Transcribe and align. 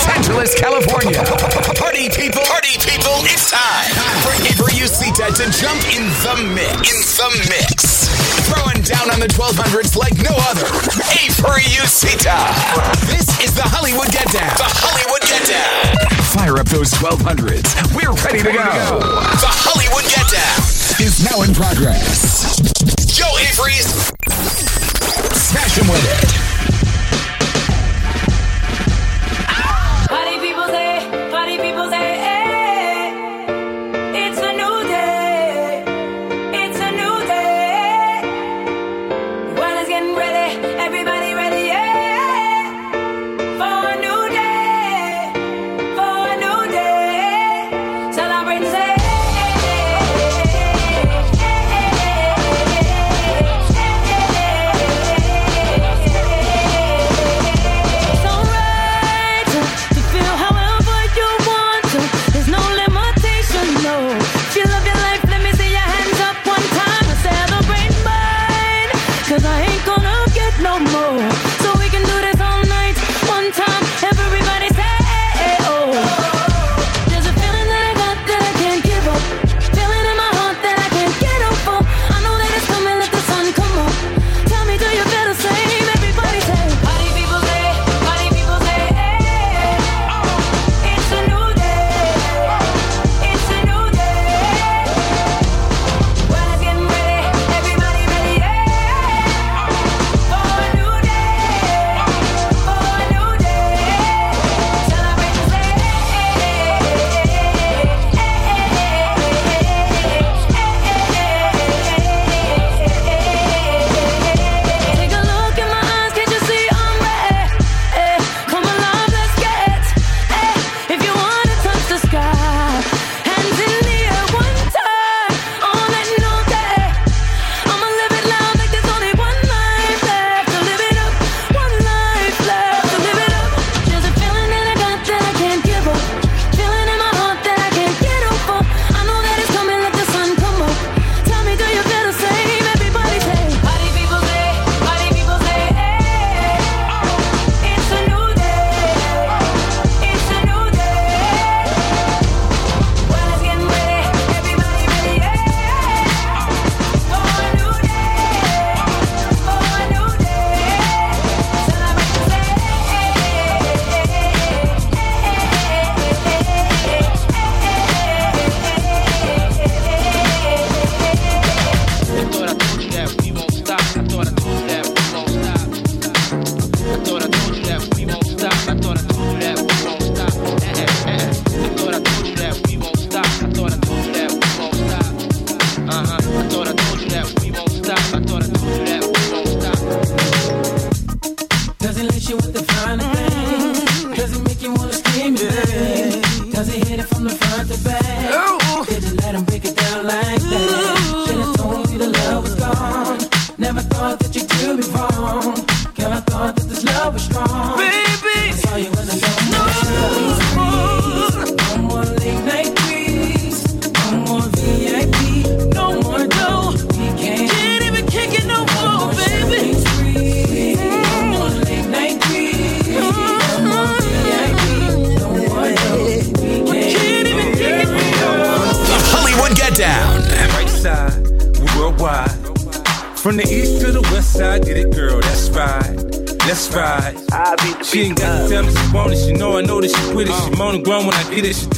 Los 0.00 0.16
Angeles, 0.16 0.54
California. 0.54 1.20
Party 1.76 2.08
people, 2.08 2.40
party 2.48 2.72
people, 2.80 3.12
it's 3.28 3.50
time 3.50 3.92
for 4.24 4.32
Avery 4.48 4.72
Usita 4.80 5.28
to 5.28 5.44
jump 5.52 5.76
in 5.92 6.08
the 6.24 6.36
mix. 6.56 6.88
In 6.88 7.00
the 7.04 7.28
mix. 7.52 8.08
Throwing 8.48 8.80
down 8.80 9.12
on 9.12 9.20
the 9.20 9.28
1200s 9.28 9.96
like 9.96 10.16
no 10.24 10.32
other. 10.48 10.64
Avery 11.20 11.68
Usita. 11.76 12.32
This 13.12 13.28
is 13.44 13.52
the 13.52 13.60
Hollywood 13.60 14.08
Get 14.08 14.24
Down. 14.32 14.56
The 14.56 14.72
Hollywood 14.72 15.20
Get 15.28 15.44
Down. 15.44 16.08
Fire 16.32 16.56
up 16.56 16.68
those 16.68 16.92
1200s. 16.92 17.68
We're 17.92 18.16
ready 18.24 18.40
to 18.40 18.52
go. 18.56 19.04
The 19.04 19.52
Hollywood 19.52 20.08
Get 20.08 20.24
Down 20.32 20.60
is 21.04 21.20
now 21.28 21.42
in 21.42 21.52
progress. 21.52 22.56
Joe 23.04 23.36
Avery's 23.36 23.92
Smash 25.36 25.76
him 25.76 25.88
with 25.88 26.04
it. 26.08 26.59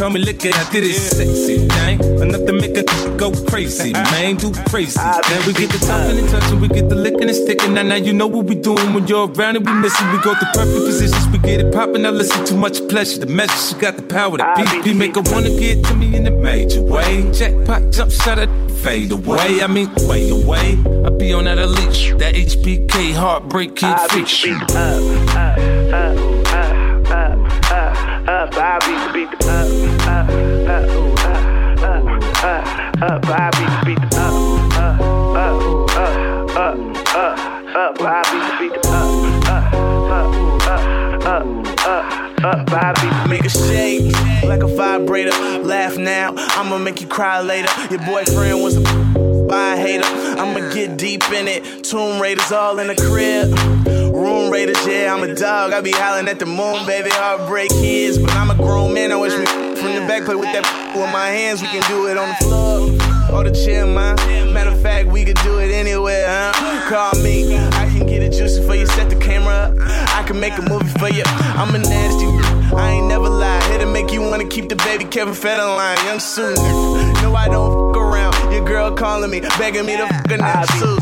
Tell 0.02 0.10
me, 0.10 0.18
look 0.18 0.44
at 0.44 0.56
I 0.56 0.68
did 0.72 0.82
it 0.82 0.94
sexy 0.94 1.68
thing. 1.68 2.00
Enough 2.20 2.44
to 2.46 2.52
make 2.52 2.76
a 2.76 2.82
go 3.16 3.30
crazy, 3.46 3.92
man, 3.92 4.34
do 4.34 4.52
crazy. 4.68 4.98
Then 4.98 5.46
we 5.46 5.52
get 5.52 5.70
the 5.70 5.78
talking 5.78 6.18
and 6.18 6.28
touching, 6.28 6.60
we 6.60 6.66
get 6.66 6.88
the 6.88 6.96
licking 6.96 7.28
and 7.28 7.36
sticking. 7.36 7.74
Now, 7.74 7.82
now 7.82 7.94
you 7.94 8.12
know 8.12 8.26
what 8.26 8.46
we 8.46 8.56
doing 8.56 8.94
when 8.94 9.06
you're 9.06 9.30
around 9.30 9.58
and 9.58 9.64
we 9.64 9.72
missing. 9.74 10.10
We 10.10 10.18
go 10.18 10.34
to 10.34 10.46
perfect 10.54 10.86
positions, 10.86 11.28
we 11.28 11.38
get 11.38 11.60
it 11.60 11.72
popping. 11.72 12.02
Now 12.02 12.10
listen, 12.10 12.44
too 12.44 12.56
much 12.56 12.80
pleasure. 12.88 13.20
The 13.20 13.26
measure, 13.26 13.54
she 13.54 13.76
got 13.76 13.94
the 13.96 14.02
power. 14.02 14.38
to 14.38 14.42
The 14.42 14.62
BP 14.64 14.96
make 14.96 15.14
her 15.14 15.22
wanna 15.32 15.50
get 15.50 15.84
to 15.84 15.94
me 15.94 16.16
in 16.16 16.26
a 16.26 16.32
major 16.32 16.82
way. 16.82 17.30
Jackpot, 17.30 17.92
jump 17.92 18.10
shot, 18.10 18.40
it 18.40 18.50
fade 18.82 19.12
away. 19.12 19.62
I 19.62 19.68
mean, 19.68 19.88
way 20.08 20.30
away. 20.30 20.82
I 21.06 21.10
be 21.10 21.32
on 21.32 21.44
that 21.44 21.58
elite, 21.58 22.18
that 22.18 22.34
HBK 22.34 23.14
heartbreak 23.14 23.76
kid 23.76 23.96
freak. 24.10 24.52
Up, 24.74 25.36
up, 25.36 25.81
up, 28.32 28.48
up. 28.48 28.58
I 28.58 28.78
beat 28.80 29.00
the 29.06 29.12
beat 29.12 29.28
up, 29.46 29.68
I 33.26 33.50
beat 33.52 33.72
the 33.72 33.82
beat 33.84 34.02
up, 34.14 34.32
up, 34.72 35.00
up, 35.36 35.56
up, 35.96 36.16
up, 36.56 36.76
up, 37.14 37.36
up, 37.76 38.00
I 38.00 38.22
beat 38.30 38.44
the 38.48 38.56
beat 38.60 38.76
up, 38.86 39.12
up, 39.48 39.68
up, 39.92 40.30
up, 41.26 41.46
up, 41.84 42.04
up, 42.44 42.72
I 42.72 42.92
beat 43.00 43.16
make 43.28 43.44
a 43.44 43.50
shake 43.50 44.12
like 44.44 44.62
a 44.62 44.66
vibrator. 44.66 45.32
Laugh 45.62 45.96
now, 45.98 46.34
I'ma 46.36 46.78
make 46.78 47.00
you 47.00 47.06
cry 47.06 47.40
later. 47.40 47.68
Your 47.90 48.00
boyfriend 48.00 48.62
was 48.62 48.76
a 48.76 48.82
by 49.52 49.74
a 49.74 49.76
hater. 49.76 50.04
I'ma 50.40 50.72
get 50.72 50.96
deep 50.96 51.22
in 51.30 51.46
it. 51.46 51.84
Tomb 51.84 52.22
Raiders 52.22 52.50
all 52.50 52.78
in 52.78 52.88
the 52.88 52.96
crib. 52.96 53.52
Room 54.14 54.50
Raiders, 54.50 54.80
yeah, 54.86 55.12
I'm 55.12 55.22
a 55.22 55.34
dog. 55.34 55.74
I 55.74 55.82
be 55.82 55.92
howling 55.92 56.26
at 56.28 56.38
the 56.38 56.46
moon, 56.46 56.86
baby. 56.86 57.10
Heartbreak 57.12 57.68
kids, 57.68 58.16
but 58.16 58.32
I'm 58.32 58.50
a 58.50 58.54
grown 58.54 58.94
man. 58.94 59.12
I 59.12 59.16
wish 59.16 59.36
we 59.36 59.44
from 59.44 59.92
the 59.92 60.04
back 60.08 60.24
play 60.24 60.36
with 60.36 60.50
that 60.52 60.64
with 60.96 61.12
my 61.12 61.26
hands. 61.26 61.60
We 61.60 61.68
can 61.68 61.82
do 61.86 62.08
it 62.08 62.16
on 62.16 62.30
the 62.30 62.36
floor 62.46 63.36
or 63.36 63.44
the 63.44 63.52
chair, 63.52 63.84
man. 63.84 64.16
Matter 64.54 64.70
of 64.70 64.80
fact, 64.80 65.08
we 65.08 65.22
could 65.22 65.38
do 65.44 65.58
it 65.58 65.70
anywhere, 65.70 66.24
huh? 66.26 66.88
Call 66.88 67.22
me. 67.22 67.54
I 67.54 67.84
can 67.92 68.06
get 68.06 68.22
it 68.22 68.32
juicy 68.32 68.66
for 68.66 68.74
you. 68.74 68.86
Set 68.86 69.10
the 69.10 69.16
camera 69.16 69.52
up. 69.52 69.74
I 70.16 70.22
can 70.26 70.40
make 70.40 70.56
a 70.56 70.62
movie 70.62 70.98
for 70.98 71.10
you. 71.10 71.24
I'm 71.26 71.74
a 71.74 71.78
nasty. 71.78 72.24
I 72.74 72.92
ain't 72.92 73.06
never 73.06 73.28
lie. 73.28 73.62
Here 73.68 73.80
to 73.80 73.86
make 73.86 74.12
you 74.12 74.22
wanna 74.22 74.48
keep 74.48 74.70
the 74.70 74.76
baby 74.76 75.04
Kevin 75.04 75.34
Federline. 75.34 76.02
Young 76.06 76.20
Sue. 76.20 76.54
No, 77.20 77.34
I 77.34 77.48
don't 77.48 77.94
around. 77.94 78.11
Your 78.52 78.64
girl 78.66 78.94
calling 78.94 79.30
me, 79.30 79.40
begging 79.58 79.86
me 79.86 79.96
to 79.96 80.06
fuck 80.06 80.30
her 80.30 80.36
now. 80.36 80.64
Sue. 80.64 80.98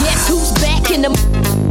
Guess 0.00 0.28
who's 0.28 0.52
back 0.52 0.90
in 0.90 1.02
the 1.02 1.10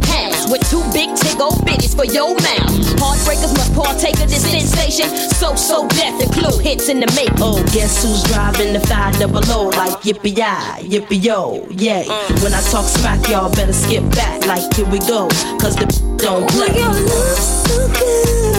house 0.06 0.48
with 0.48 0.62
two 0.70 0.84
big 0.92 1.16
tick 1.16 1.40
old 1.40 1.54
bitties 1.66 1.96
for 1.96 2.04
your 2.04 2.34
mouth? 2.36 2.89
Heartbreakers 3.00 3.52
must 3.56 3.72
partake 3.74 4.20
of 4.20 4.28
this 4.28 4.44
sensation. 4.44 5.08
So, 5.40 5.54
so 5.56 5.88
death 5.88 6.20
and 6.22 6.30
clue 6.32 6.58
hits 6.58 6.88
in 6.88 7.00
the 7.00 7.06
make. 7.16 7.30
Oh, 7.40 7.62
guess 7.72 8.02
who's 8.04 8.22
driving 8.24 8.72
the 8.74 8.80
five 8.80 9.18
double 9.18 9.40
O 9.50 9.68
like 9.70 9.96
yippee 10.04 10.36
yi, 10.36 10.98
yippee 11.00 11.22
yo, 11.24 11.66
yay. 11.70 12.04
Mm. 12.04 12.42
When 12.42 12.52
I 12.54 12.60
talk 12.70 12.84
smack, 12.84 13.26
y'all 13.28 13.50
better 13.50 13.72
skip 13.72 14.04
back 14.12 14.46
like 14.46 14.72
here 14.74 14.86
we 14.86 14.98
go, 15.00 15.28
cause 15.58 15.76
the 15.76 15.86
don't 16.18 16.44
Oh, 16.44 16.46
play. 16.52 16.76
your 18.44 18.49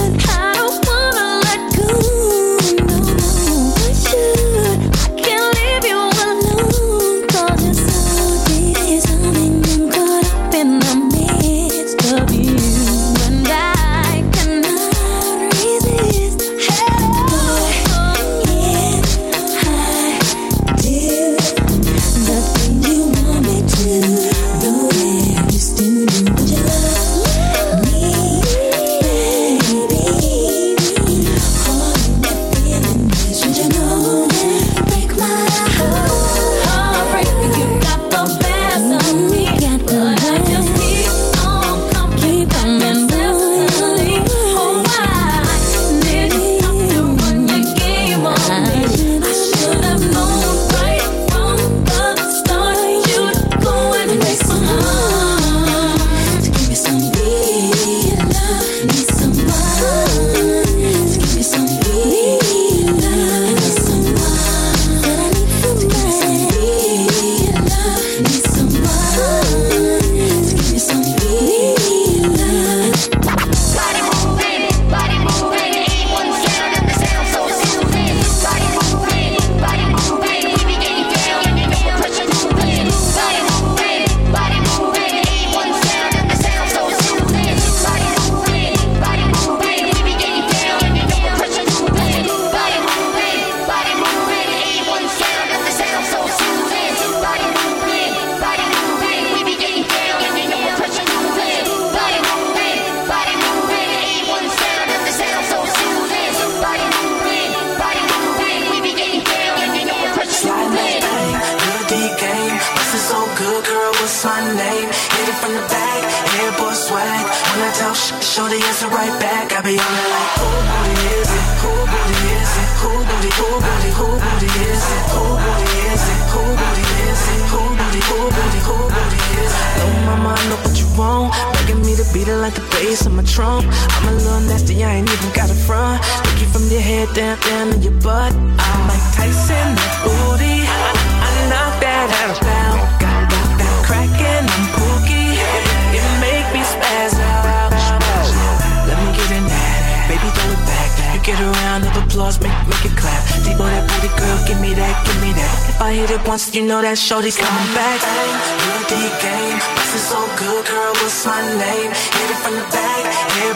make, 152.39 152.55
make 152.69 152.85
it 152.85 152.95
clap. 152.95 153.19
Debo, 153.43 153.65
that 153.65 153.83
booty 153.89 154.07
girl, 154.15 154.37
give 154.47 154.61
me 154.61 154.71
that, 154.77 154.95
give 155.03 155.19
me 155.19 155.33
that. 155.35 155.55
If 155.67 155.81
I 155.81 155.91
hit 155.91 156.11
it 156.11 156.23
once, 156.23 156.53
you 156.55 156.63
know 156.63 156.81
that 156.81 156.97
shorty's 156.97 157.35
coming 157.35 157.69
back. 157.75 157.99
Bang, 157.99 158.85
D 158.87 158.95
game. 159.19 159.59
Bustin' 159.75 159.99
so 159.99 160.21
good, 160.39 160.63
girl, 160.69 160.93
what's 161.01 161.25
my 161.25 161.41
name? 161.59 161.91
Hit 161.91 162.29
it 162.31 162.39
from 162.39 162.55
the 162.55 162.67
back, 162.71 163.03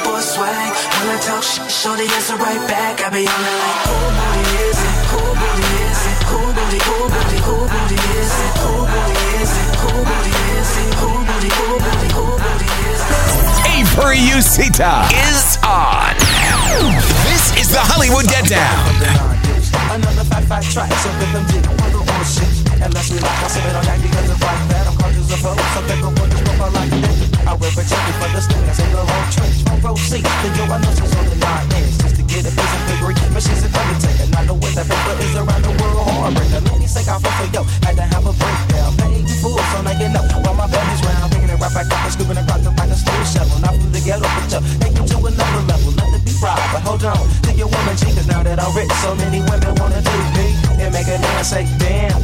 boy 0.04 0.20
swag. 0.20 0.74
When 1.00 1.16
I 1.16 1.20
talk 1.22 1.44
shorty 1.70 2.10
answer 2.10 2.36
right 2.36 2.60
back. 2.68 3.00
I 3.06 3.10
be 3.14 3.24
on 3.24 3.44
it 3.46 3.58
like, 3.62 3.80
who 3.86 3.96
booty 4.18 4.44
is 4.66 4.80
it? 4.82 4.98
Who 5.14 5.22
booty 5.40 5.68
is 5.86 6.02
it? 6.10 6.20
Who 6.26 6.40
booty, 6.58 6.80
who 6.82 6.98
booty, 7.14 7.40
who 7.46 7.56
booty 7.70 8.00
is 8.18 8.34
it? 8.44 8.54
Who 8.66 8.74
booty 8.90 9.18
is 9.40 9.54
it? 9.56 9.72
Who 9.80 9.92
booty 10.10 10.34
is 10.58 10.72
it? 10.82 10.92
Who 11.00 11.10
booty, 11.28 11.52
who 11.54 11.68
booty, 11.86 12.10
who 12.18 12.26
booty 12.44 12.70
is 12.90 13.02
it? 13.06 13.70
A 13.72 13.78
per 13.94 14.12
Usita 14.18 15.06
is 15.30 15.58
on. 15.64 16.45
This 16.76 17.56
is 17.56 17.72
the 17.72 17.80
Hollywood 17.80 18.28
Get 18.28 18.52
Down. 18.52 18.84
Another 19.96 20.28
fat, 20.28 20.44
fat 20.44 20.64
track, 20.68 20.92
so 21.00 21.08
let 21.24 21.32
them 21.32 21.48
on 21.80 21.88
the 21.88 22.04
we 23.16 23.20
like, 23.24 23.32
I 23.32 23.48
said 23.48 23.64
it 23.64 23.76
because. 24.04 24.28
I'm 24.28 24.92
conscious 25.00 25.32
of 25.32 25.40
so 25.40 25.56
I 25.56 25.88
for 28.20 28.28
the 28.28 28.42
stings 28.44 28.80
in 28.84 28.92
the 28.92 29.00
whole 29.08 29.28
trench. 29.32 29.64
Nine. 31.40 31.70
Just 31.96 32.16
to 32.20 32.24
get 32.28 32.44
a 32.44 32.52
piece 32.52 32.74
of. 32.76 32.84
Not 34.36 34.44
know 34.44 34.60
what 34.60 34.76
that 34.76 34.84
paper 34.84 35.16
is 35.24 35.36
around 35.40 35.64
the 35.64 35.72
world. 35.80 36.36
Many 36.76 36.88
say 36.88 37.08
I 37.08 37.16
for 37.24 37.32
yo. 37.56 37.64
Had 37.88 37.96
to 37.96 38.04
have 38.04 38.28
a 38.28 38.34
breakdown. 38.36 39.00
You 39.16 39.32
so 39.32 39.80
now 39.80 39.96
you 39.96 40.10
know. 40.12 40.28
While 40.44 40.60
my 40.60 40.68
round, 41.08 41.32
picking 41.32 41.48
it 41.48 41.56
right 41.56 41.72
back 41.72 41.88
up 41.88 42.04
and 42.04 42.12
scooping 42.12 42.36
smooth 43.00 43.28
shovel. 43.32 43.60
Not 43.64 43.80
from 43.80 43.92
the 43.96 44.02
ghetto, 44.04 44.28
but 44.28 44.52
yo, 44.52 44.60
take 44.84 44.98
you 45.00 45.08
to 45.08 45.18
another 45.24 45.64
level. 45.72 45.95
Fried, 46.40 46.60
but 46.74 46.84
hold 46.84 47.04
on. 47.06 47.18
To 47.48 47.52
your 47.54 47.68
woman, 47.68 47.96
cheaters 47.96 48.28
now 48.28 48.44
that 48.44 48.60
I'm 48.60 48.76
rich. 48.76 48.92
So 49.00 49.16
many 49.16 49.40
women 49.40 49.74
wanna 49.80 50.02
do 50.02 50.18
me 50.36 50.48
and 50.84 50.92
make 50.92 51.08
a 51.08 51.18
man 51.20 51.44
say, 51.44 51.64
damn. 51.80 52.20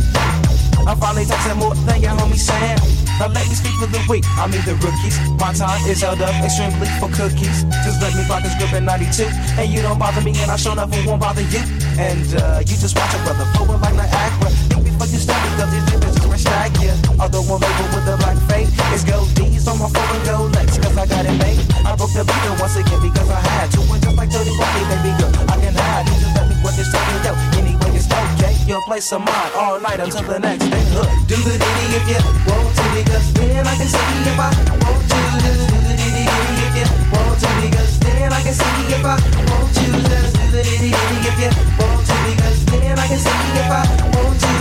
I'm 0.88 0.98
finally 0.98 1.26
texting 1.26 1.58
more 1.58 1.76
than 1.76 2.02
your 2.02 2.12
homie 2.18 2.38
Sam. 2.38 2.80
Let 3.22 3.48
me 3.48 3.54
speak 3.54 3.74
for 3.78 3.86
the 3.86 4.02
week. 4.10 4.26
I 4.36 4.48
mean 4.48 4.66
the 4.66 4.74
rookies. 4.82 5.16
My 5.38 5.54
time 5.54 5.86
is 5.86 6.02
held 6.02 6.22
up 6.22 6.34
extremely 6.44 6.90
for 6.98 7.08
cookies. 7.14 7.64
Just 7.86 8.02
let 8.02 8.16
me 8.18 8.26
block 8.26 8.42
this 8.42 8.56
grip 8.58 8.74
at 8.74 8.82
92. 8.82 9.30
And 9.62 9.70
you 9.72 9.82
don't 9.82 10.00
bother 10.00 10.22
me, 10.22 10.34
and 10.42 10.50
I 10.50 10.56
sure 10.56 10.74
enough 10.74 10.90
won't 11.06 11.22
bother 11.22 11.46
you. 11.54 11.62
And 12.02 12.26
uh, 12.42 12.60
you 12.66 12.76
just 12.82 12.98
watch 12.98 13.14
a 13.14 13.20
brother 13.22 13.46
flow 13.54 13.78
like 13.78 13.94
Niagara. 13.94 14.50
Think 14.74 14.84
before 14.90 15.06
you 15.06 15.20
start 15.22 15.38
because 15.54 15.70
these 15.70 15.86
niggas 15.86 16.21
like 16.58 16.76
you. 16.84 16.94
Although 17.20 17.46
one 17.48 17.62
label 17.62 17.88
with 17.96 18.14
a 18.14 18.16
black 18.20 18.38
face, 18.50 18.72
it's 18.92 19.04
gold 19.04 19.30
D's 19.36 19.68
on 19.68 19.80
my 19.80 19.88
phone 19.88 20.12
and 20.16 20.24
gold 20.26 20.52
legs, 20.56 20.78
cause 20.78 20.98
I 20.98 21.06
got 21.08 21.26
it 21.26 21.36
made. 21.40 21.60
I 21.86 21.96
broke 21.96 22.14
the 22.14 22.24
beat 22.28 22.60
once 22.60 22.76
again 22.76 23.02
because 23.02 23.30
I 23.30 23.40
had 23.40 23.72
to. 23.74 23.80
And 23.82 24.02
just 24.04 24.16
like 24.18 24.30
30 24.32 24.52
Riley, 24.60 24.84
baby 24.92 25.12
girl, 25.20 25.32
I 25.48 25.56
can 25.62 25.76
hide. 25.76 26.06
You 26.10 26.18
just 26.20 26.34
let 26.36 26.46
me 26.50 26.56
work 26.64 26.76
this 26.76 26.90
talking, 26.92 27.22
yo. 27.24 27.32
Anyway, 27.58 27.92
it's 27.96 28.08
okay. 28.10 28.54
You'll 28.68 28.84
play 28.84 29.00
some 29.00 29.24
mine 29.24 29.54
all 29.56 29.80
night 29.80 30.00
until 30.00 30.24
the 30.24 30.40
next 30.40 30.68
day. 30.68 30.84
Look, 30.96 31.10
do 31.28 31.38
the 31.40 31.56
ditty 31.56 31.86
if 31.98 32.06
you 32.10 32.20
want 32.48 32.70
to, 32.76 32.84
because 32.96 33.28
then 33.34 33.64
I 33.68 33.76
can 33.78 33.88
see 33.88 34.08
if 34.28 34.40
I 34.40 34.50
want 34.84 35.04
to. 35.12 35.20
Do 35.42 35.54
the 35.88 35.94
ditty 36.00 36.24
if 36.26 36.74
you 36.78 36.88
want 37.14 37.36
to, 37.42 37.50
because 37.64 37.94
then 38.00 38.32
I 38.34 38.42
can 38.42 38.54
see 38.54 38.82
if 38.92 39.06
I 39.06 39.16
want 39.50 39.70
to. 39.78 39.86
Just 40.10 40.32
do 40.36 40.46
the 40.52 40.62
ditty 40.64 40.90
if 40.92 41.36
you 41.38 41.52
want 41.80 42.02
to, 42.08 42.16
because 42.28 42.60
then 42.66 42.98
I 43.00 43.08
can 43.08 43.20
see 43.20 43.40
if 43.62 43.72
I. 43.72 44.11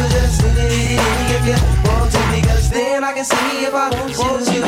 Just 0.09 0.40
the 0.42 0.49
ditty 0.54 0.97
if 1.35 1.47
you 1.47 1.88
want 1.88 2.11
to, 2.11 2.19
because 2.35 2.71
then 2.71 3.04
I 3.04 3.12
can 3.12 3.25
see 3.25 3.64
if 3.64 3.75
I 3.75 3.90
want 3.90 4.14
to. 4.47 4.60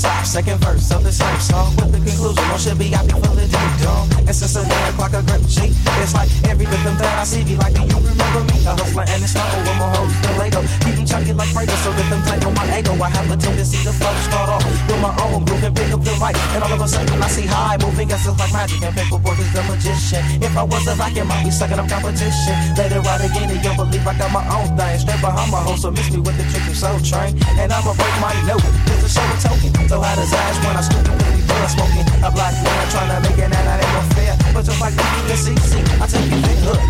Top, 0.00 0.24
second 0.24 0.58
verse 0.64 0.90
of 0.90 1.04
the 1.04 1.12
same 1.12 1.40
song 1.40 1.76
with 1.76 1.92
the 1.92 2.00
conclusion. 2.00 2.40
No 2.48 2.56
should 2.56 2.78
be 2.78 2.88
happy 2.88 3.12
for 3.12 3.34
the 3.36 3.44
ding 3.44 3.72
dong. 3.84 4.08
And 4.24 4.34
since 4.34 4.56
a 4.56 4.64
name 4.64 4.96
like 4.96 5.12
a 5.12 5.22
grape 5.22 5.44
sheet, 5.44 5.76
it's 6.00 6.14
like 6.16 6.32
every 6.48 6.64
rhythm 6.64 6.96
that 6.96 7.12
I 7.20 7.24
see 7.24 7.44
be 7.44 7.56
like, 7.60 7.76
do 7.76 7.84
you 7.84 8.00
remember 8.00 8.42
me? 8.48 8.64
A 8.64 8.72
hustler 8.72 9.04
and 9.04 9.20
it's 9.20 9.36
not 9.36 9.46
over 9.52 9.76
my 9.76 9.88
hoes, 9.92 10.12
the 10.24 10.30
Lego. 10.40 10.60
Keep 10.84 10.94
them 10.96 11.06
chunky 11.06 11.32
like 11.36 11.52
Prego, 11.52 11.76
so 11.84 11.92
that 11.92 12.06
them 12.08 12.22
tight 12.24 12.44
on 12.48 12.54
my 12.56 12.64
ego. 12.72 12.96
I 12.96 13.08
have 13.12 13.28
a 13.28 13.36
tendency 13.36 13.78
to 13.84 13.92
flow, 13.92 14.14
start 14.24 14.48
off 14.48 14.64
with 14.64 15.00
my 15.04 15.12
own 15.20 15.44
groove 15.44 15.64
and 15.64 15.76
pick 15.76 15.92
up 15.92 16.00
the 16.00 16.14
mic. 16.16 16.36
And 16.56 16.64
all 16.64 16.72
of 16.72 16.80
a 16.80 16.88
sudden 16.88 17.20
I 17.20 17.28
see 17.28 17.44
high 17.44 17.76
moving 17.84 18.08
essence 18.10 18.38
like 18.40 18.52
magic 18.52 18.80
and 18.80 18.96
paperwork 18.96 19.38
is 19.38 19.52
the 19.52 19.62
magician. 19.68 20.24
If 20.40 20.56
I 20.56 20.64
was 20.64 20.88
a 20.88 20.94
vacuum, 20.96 21.28
I'd 21.28 21.44
be 21.44 21.50
sucking 21.52 21.78
up 21.78 21.88
competition. 21.88 22.56
It 22.80 22.92
ride 23.04 23.20
again 23.20 23.52
and 23.52 23.60
you'll 23.60 23.76
believe 23.76 24.06
I 24.06 24.16
got 24.16 24.32
my 24.32 24.44
own 24.48 24.72
thing. 24.76 24.96
Straight 24.98 25.20
behind 25.20 25.50
my 25.52 25.60
home, 25.60 25.76
so 25.76 25.90
miss 25.90 26.08
me 26.10 26.18
with 26.24 26.36
the 26.40 26.44
trick 26.48 26.64
and 26.64 26.76
soul 26.76 26.98
train. 27.04 27.36
And 27.60 27.68
I'ma 27.72 27.92
break 27.92 28.16
my 28.24 28.32
note, 28.48 28.64
just 28.88 29.04
to 29.04 29.08
show 29.10 29.26
a 29.26 29.36
token. 29.42 29.89
So 29.90 30.00
how 30.00 30.14
does 30.14 30.32
ass 30.32 30.54
when 30.62 30.78
I 30.78 30.86
it 30.86 31.02
with 31.02 31.02
the 31.02 31.42
blood 31.50 31.66
smoking? 31.66 32.06
A 32.22 32.30
black 32.30 32.54
man 32.62 32.86
trying 32.94 33.10
to 33.10 33.18
make 33.26 33.42
it, 33.42 33.50
that 33.50 33.82
ain't 33.82 33.90
no 33.90 34.06
fair. 34.14 34.38
But 34.54 34.62
just 34.62 34.78
like 34.78 34.94
the 34.94 35.02
UNCC, 35.02 35.82
I 35.98 36.06
take 36.06 36.30
you 36.30 36.38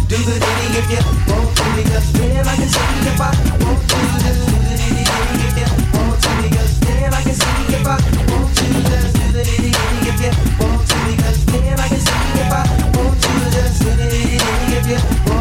do 0.04 0.20
the 0.20 0.36
ditty 0.36 0.66
if 0.76 0.84
you 0.92 1.00
want 1.32 1.48
to, 1.48 1.64
because 1.80 2.12
then 2.12 2.44
I 2.44 2.60
can 2.60 2.68
see 2.68 2.84
if 3.08 3.16
I 3.16 3.32
want 3.56 3.80
to. 3.88 3.96
Just 4.20 4.52
do 4.52 4.56
the 4.60 4.76
ditty 4.76 5.00
if 5.00 5.56
you 5.56 5.72
want 5.96 6.20
to, 6.20 6.28
because 6.44 6.76
then 6.84 7.08
I 7.16 7.24
can 7.24 7.36
see 7.40 7.72
if 7.72 7.88
I 7.88 7.96
want 7.96 8.52
to. 8.52 8.68
Just 8.68 9.16
do 9.16 9.32
the 9.32 9.48
ditty 9.48 9.72
if 10.04 10.20
you 10.20 10.32
want 10.60 10.84
to, 10.84 10.96
because 11.08 11.40
then 11.56 11.80
I 11.80 11.88
can 11.88 12.04
see 12.04 12.20
if 12.36 12.52
I 12.52 12.68
want 13.00 13.16
to. 13.16 13.32
Just 13.48 13.80
do 13.80 13.96
the 13.96 14.12
ditty 14.12 14.44
if 14.76 14.84
you 14.92 15.39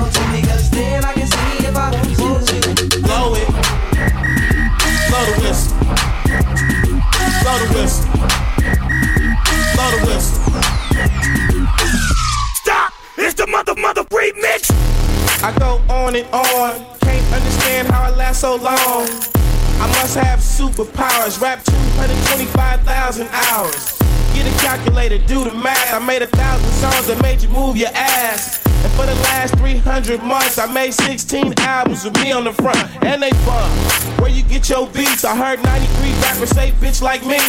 Blow 7.50 7.66
the 7.66 7.74
whistle. 7.74 8.06
Blow 9.74 9.90
the 9.90 10.06
whistle. 10.06 10.38
Stop! 12.54 12.94
It's 13.18 13.34
the 13.34 13.48
mother 13.48 13.74
mother 13.74 14.04
remix. 14.04 14.70
I 15.44 15.58
go 15.58 15.82
on 15.92 16.16
and 16.16 16.28
on. 16.32 16.86
Can't 17.00 17.34
understand 17.34 17.88
how 17.88 18.04
I 18.04 18.10
last 18.12 18.42
so 18.42 18.56
long. 18.56 19.10
I 19.82 19.88
must 19.98 20.16
have 20.18 20.42
superpowers. 20.42 21.42
Rap 21.42 21.64
225,000 21.66 23.28
hours. 23.30 24.09
Get 24.34 24.48
a 24.48 24.58
calculator, 24.60 25.18
do 25.28 25.44
the 25.44 25.54
math. 25.54 25.94
I 25.94 26.00
made 26.00 26.22
a 26.22 26.28
thousand 26.28 26.72
songs 26.72 27.08
that 27.08 27.22
made 27.22 27.42
you 27.42 27.50
move 27.50 27.78
your 27.78 27.90
ass. 27.94 28.66
And 28.84 28.92
for 28.94 29.06
the 29.06 29.16
last 29.28 29.56
300 29.58 30.24
months, 30.24 30.58
I 30.58 30.72
made 30.72 30.94
16 30.94 31.54
albums 31.60 32.06
with 32.06 32.16
me 32.22 32.32
on 32.32 32.46
the 32.46 32.54
front. 32.54 32.80
And 33.04 33.22
they 33.22 33.32
bump. 33.46 33.74
Where 34.22 34.30
you 34.30 34.44
get 34.44 34.70
your 34.70 34.88
beats? 34.88 35.26
I 35.26 35.36
heard 35.36 35.64
93 35.64 36.12
rappers 36.22 36.50
say 36.50 36.72
bitch 36.72 37.02
like 37.02 37.26
me. 37.26 37.40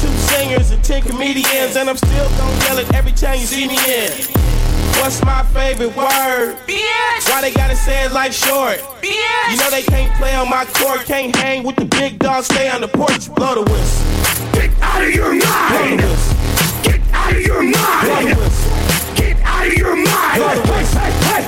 Two 0.00 0.12
singers 0.28 0.70
and 0.70 0.82
10 0.82 1.02
comedians. 1.02 1.76
And 1.76 1.88
I'm 1.88 1.96
still 1.96 2.28
gonna 2.36 2.64
yell 2.64 2.78
it 2.78 2.92
every 2.94 3.12
time 3.12 3.38
you 3.38 3.46
see 3.46 3.68
me 3.68 3.78
in. 3.86 4.61
What's 5.00 5.22
my 5.24 5.42
favorite 5.54 5.96
word? 5.96 6.56
Bitch. 6.66 7.28
Why 7.30 7.40
they 7.40 7.52
gotta 7.52 7.76
say 7.76 8.04
it 8.04 8.12
like 8.12 8.32
short? 8.32 8.78
Bitch. 9.02 9.50
You 9.50 9.56
know 9.58 9.70
they 9.70 9.82
can't 9.82 10.12
play 10.16 10.34
on 10.34 10.48
my 10.48 10.64
court, 10.64 11.00
can't 11.04 11.34
hang 11.36 11.64
with 11.64 11.76
the 11.76 11.84
big 11.84 12.18
dogs, 12.18 12.46
stay 12.46 12.68
on 12.70 12.80
the 12.80 12.88
porch, 12.88 13.32
blow 13.34 13.54
the 13.62 13.70
whistle. 13.70 14.06
Get 14.52 14.70
out 14.80 15.02
of 15.02 15.10
your 15.14 15.30
Blow 15.30 15.38
the 15.40 15.46
mind. 15.46 16.00
whistle. 16.02 16.36
Get 16.82 17.00
out 17.12 17.32
of 17.32 17.40
your 17.40 17.62
Blow 17.62 17.72
the 17.72 17.78
mind. 17.78 18.38
whistle. 18.38 18.72
Get 19.16 19.36
out 19.42 19.66
of 19.66 19.72
your 19.74 19.96
mind. 19.96 20.36
Blow 20.38 20.54
the 20.54 20.72
whistle. 20.72 21.00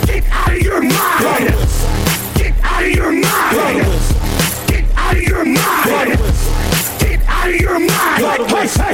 Get 0.07 0.25
out 0.33 0.53
of 0.53 0.61
your 0.63 0.81
Blow 0.81 0.91
the 0.91 0.95
mind. 0.95 1.45
whistle. 1.55 1.91
Get 2.35 2.55
out 2.65 2.83
of 2.83 2.91
your 2.91 3.11
Blow 3.11 3.21
the 3.21 3.55
mind. 3.55 3.79
whistle. 3.87 4.19
Get 4.67 4.85
out 4.97 5.17
of 5.17 5.23
your 5.23 5.45
Blow 5.45 5.55
the 5.55 5.61
mind. 5.85 6.21
whistle. 6.21 6.55
Get 6.99 7.21
out 7.29 7.47
of 7.49 7.61
your 7.61 7.79
mind. 7.79 8.19
Blow 8.19 8.37
the 8.37 8.55
whistle. 8.55 8.85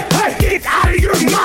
Get 0.40 0.66
out 0.66 0.88
of 0.88 0.98
your 1.00 1.14
mind. 1.30 1.39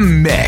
The 0.00 0.06
mix. 0.06 0.39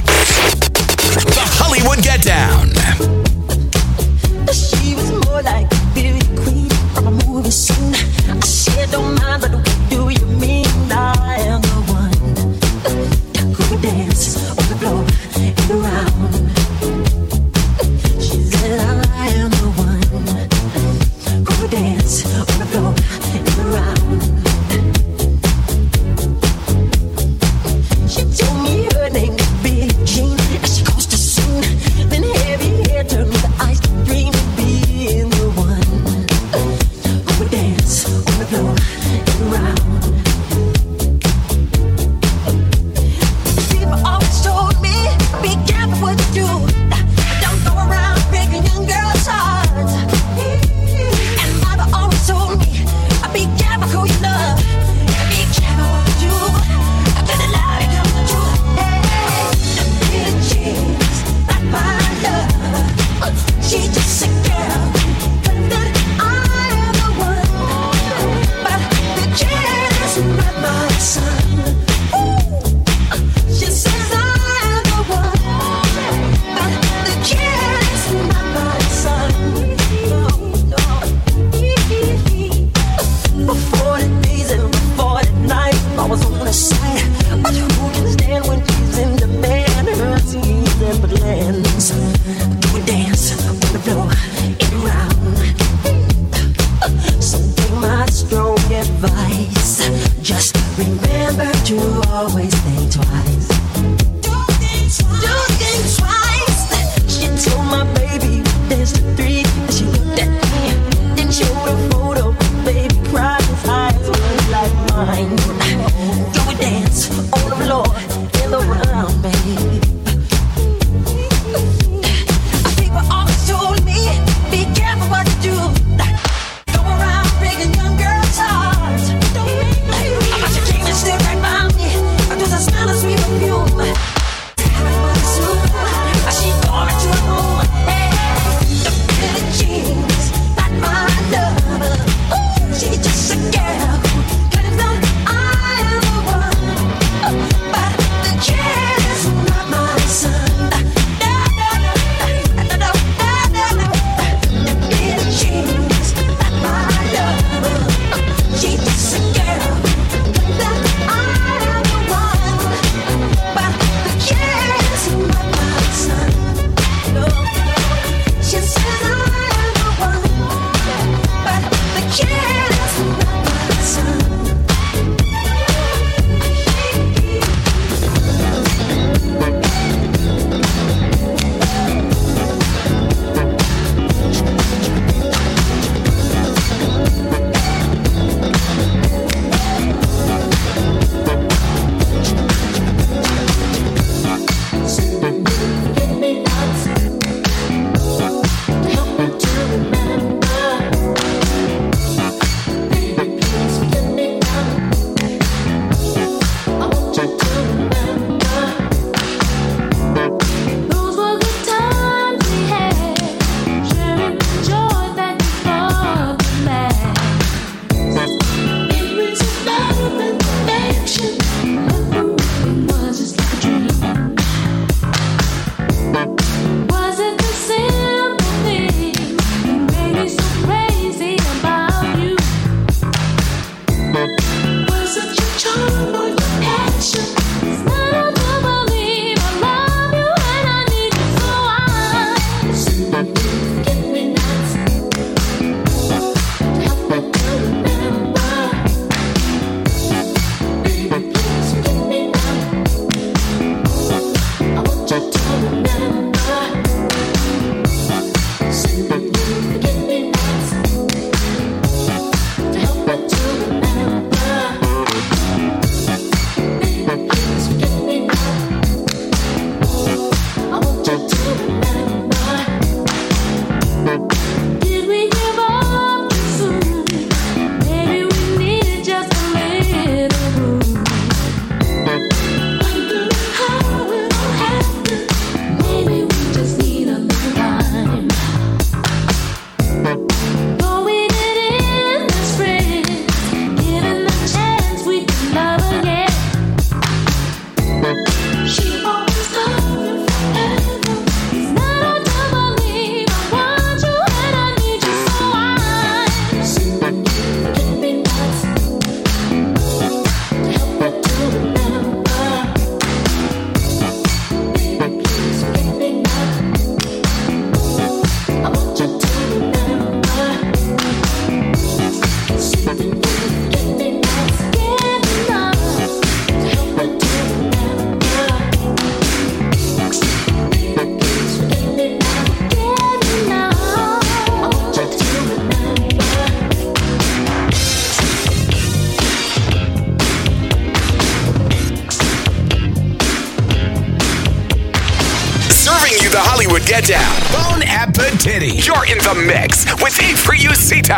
down. 347.06 347.34
Bone 347.52 347.82
Appetit. 347.82 348.86
You're 348.86 349.06
in 349.06 349.19
the 349.19 349.34
mix 349.47 349.84
with 350.02 350.21
Avery 350.23 350.58
Usita. 350.58 351.17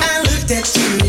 I 0.00 0.22
looked 0.22 0.50
at 0.50 0.76
you. 0.76 1.07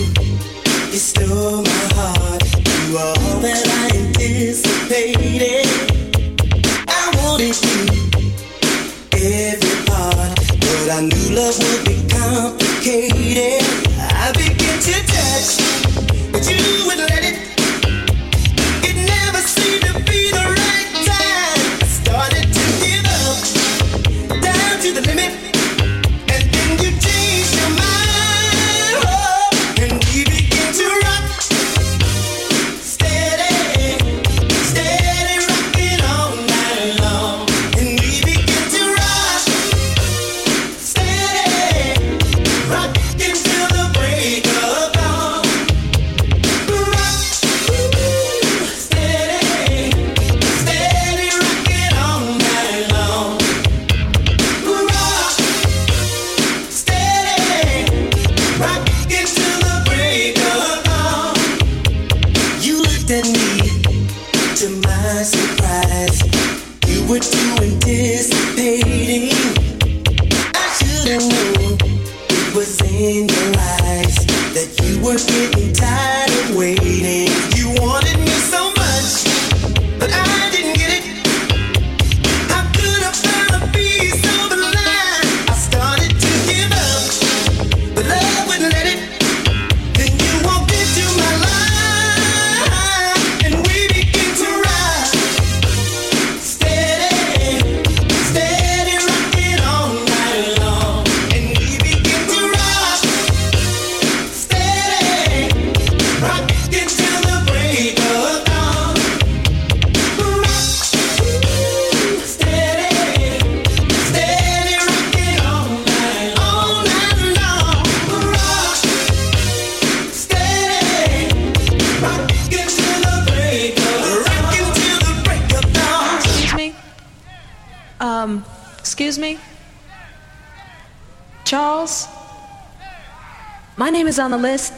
on 134.19 134.31
the 134.31 134.37
list? 134.37 134.73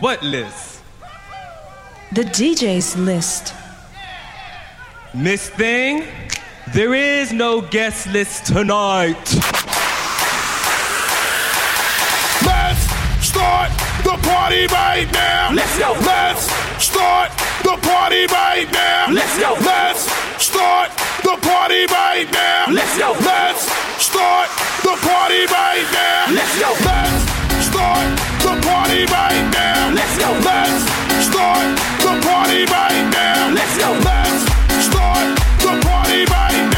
What 0.00 0.22
list? 0.22 0.82
The 2.12 2.22
DJ's 2.22 2.96
list. 2.96 3.54
Miss 5.12 5.48
Thing, 5.50 6.04
there 6.72 6.94
is 6.94 7.32
no 7.32 7.60
guest 7.60 8.06
list 8.08 8.46
tonight. 8.46 9.24
Let's 12.44 12.82
start 13.24 13.70
the 14.02 14.18
party 14.22 14.66
right 14.68 15.08
now. 15.12 15.50
Let's 15.52 15.78
go. 15.78 15.92
Let's 15.92 16.44
start 16.82 17.30
the 17.62 17.76
party 17.82 18.26
right 18.26 18.68
now. 18.72 19.06
Let's 19.10 19.38
go. 19.38 19.54
Let's 19.60 20.10
start 20.42 20.90
the 21.22 21.36
party 21.40 21.86
right 21.86 22.28
now. 22.32 22.64
Let's 22.68 22.98
go. 22.98 23.12
Let's 23.20 23.83
start 24.00 24.48
the 24.82 24.96
party 25.06 25.46
right 25.46 25.86
now. 25.92 26.26
Let's 26.34 26.58
go. 26.58 26.70
Let's 26.84 27.66
start 27.66 28.18
the 28.42 28.54
party 28.66 29.04
right 29.06 29.44
now. 29.52 29.90
Let's 29.94 30.18
go. 30.18 30.30
Let's 30.42 30.84
start 31.26 31.78
the 32.00 32.20
party 32.26 32.64
right 32.66 33.04
now. 33.12 33.54
Let's 33.54 33.78
go. 33.78 33.92
Let's 33.92 34.86
start 34.86 35.38
the 35.60 35.80
party 35.86 36.24
right 36.26 36.70
now. 36.70 36.73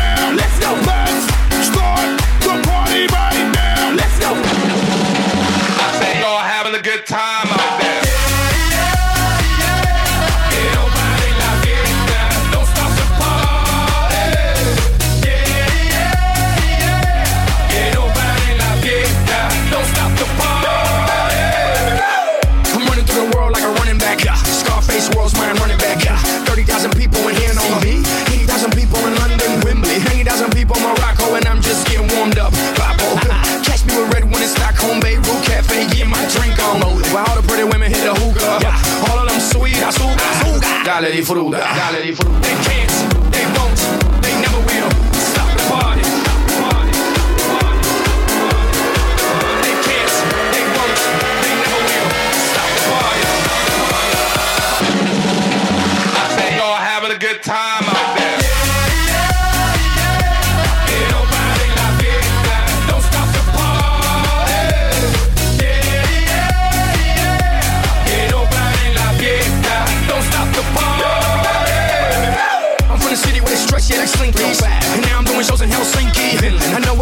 Gale 40.96 41.10
di 41.10 41.22
frutta. 41.22 41.58
Gale 41.74 42.00
di 42.00 42.14
frutta. 42.14 42.95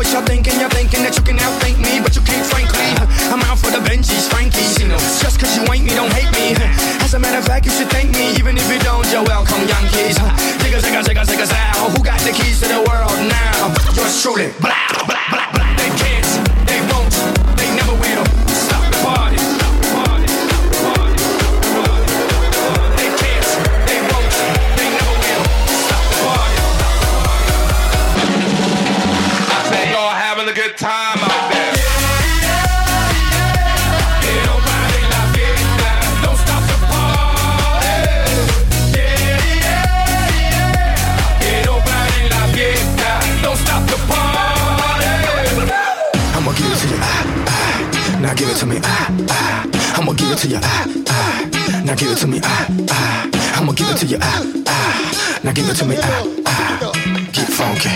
what 0.04 0.12
y'all 0.12 0.26
thinking. 0.28 0.60
Y'all 0.60 0.68
thinking 0.68 1.02
that 1.02 1.16
you 1.16 1.24
can 1.24 1.40
outthink 1.40 1.80
me, 1.80 2.00
but 2.04 2.12
you 2.12 2.22
can't, 2.22 2.44
frankly. 2.44 2.92
I'm 3.32 3.40
out 3.48 3.58
for 3.58 3.72
the 3.72 3.80
Benji's, 3.80 4.28
Frankie's. 4.28 4.78
You 4.78 4.88
know, 4.88 5.00
just 5.24 5.40
cause 5.40 5.56
you 5.56 5.64
ain't 5.72 5.84
me, 5.84 5.96
don't 5.96 6.12
hate 6.12 6.30
me. 6.36 6.52
As 7.00 7.14
a 7.14 7.18
matter 7.18 7.38
of 7.38 7.46
fact, 7.46 7.64
you 7.64 7.72
should 7.72 7.88
thank 7.88 8.12
me, 8.12 8.36
even 8.36 8.56
if 8.56 8.68
you 8.70 8.78
don't. 8.80 9.06
You're 9.08 9.24
welcome, 9.24 9.64
Yankees. 9.64 10.20
Digga, 10.60 10.80
digga, 10.84 11.00
digga, 11.02 11.24
digga, 11.24 11.46
out. 11.72 11.96
Who 11.96 12.04
got 12.04 12.20
the 12.20 12.32
keys 12.32 12.60
to 12.60 12.68
the 12.68 12.84
world 12.84 13.16
now? 13.24 13.72
Yours 13.96 14.20
truly, 14.20 14.52
black. 14.60 14.83
to 50.44 50.50
you. 50.50 50.60
Ah, 50.62 50.86
ah. 51.08 51.82
Now 51.84 51.94
give 51.94 52.10
it 52.10 52.18
to 52.18 52.26
me. 52.26 52.40
Ah, 52.42 52.68
ah. 52.90 53.56
I'ma 53.56 53.72
give 53.72 53.88
it 53.88 53.96
to 53.98 54.06
you. 54.06 54.18
Ah, 54.20 54.42
ah. 54.66 55.40
Now 55.42 55.52
give 55.52 55.68
it 55.68 55.76
to 55.76 55.84
me. 55.86 55.96
Ah, 55.98 56.26
ah. 56.46 56.92
Get 57.32 57.48
funky. 57.48 57.88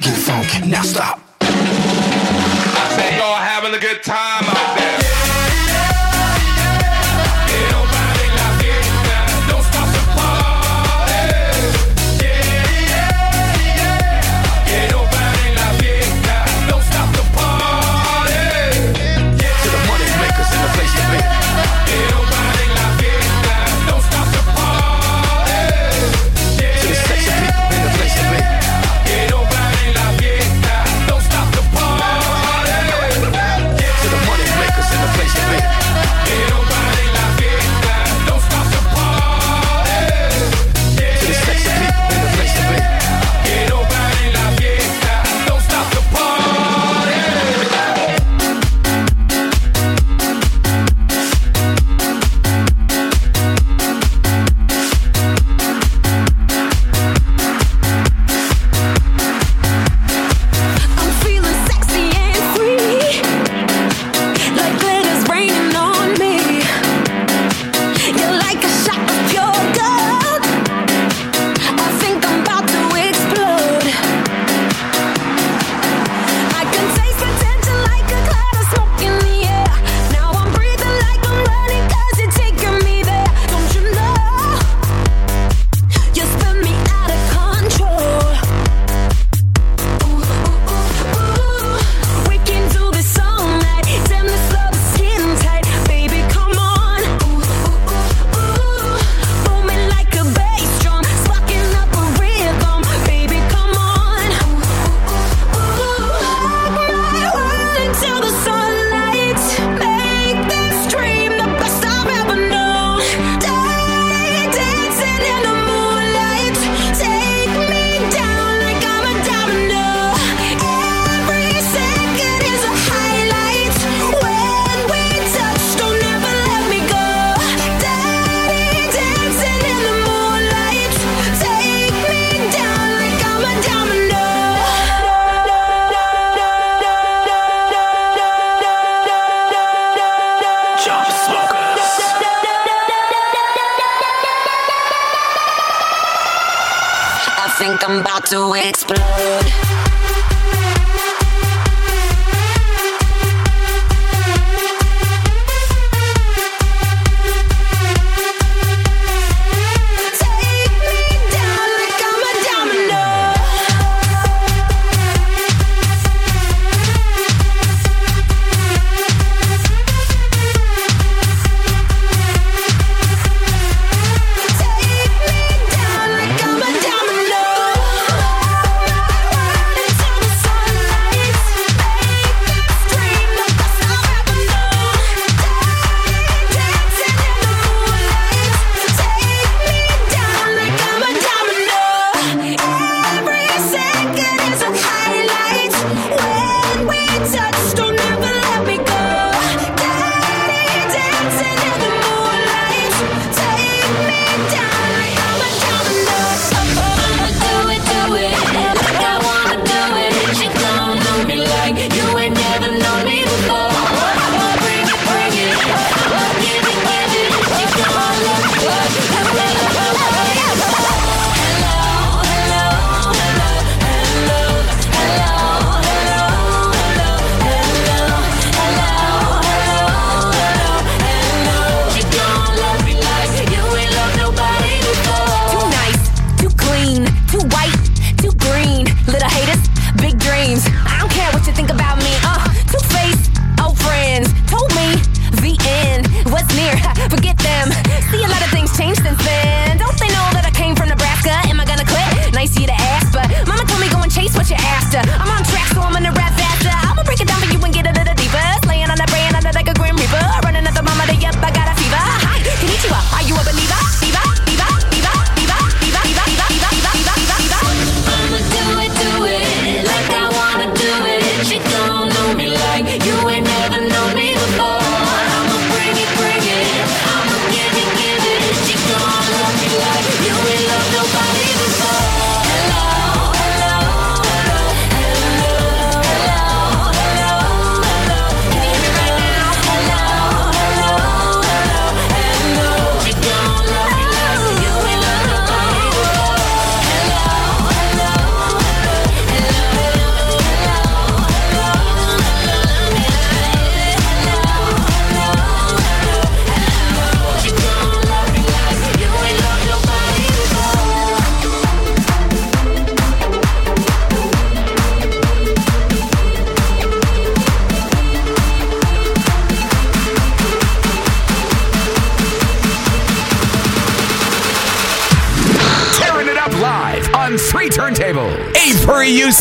Get 0.00 0.16
funky. 0.26 0.68
Now 0.68 0.82
stop. 0.82 1.20
I 1.40 2.84
said 2.96 3.18
y'all 3.18 3.36
having 3.36 3.74
a 3.74 3.78
good 3.80 4.02
time. 4.02 4.51